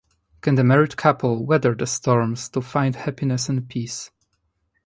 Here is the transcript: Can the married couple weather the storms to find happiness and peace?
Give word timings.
Can 0.41 0.55
the 0.55 0.63
married 0.63 0.97
couple 0.97 1.45
weather 1.45 1.75
the 1.75 1.85
storms 1.85 2.49
to 2.49 2.61
find 2.61 2.95
happiness 2.95 3.49
and 3.49 3.69
peace? 3.69 4.09